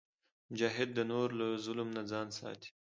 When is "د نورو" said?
0.93-1.33